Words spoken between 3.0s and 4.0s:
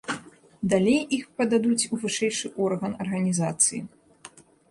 арганізацыі.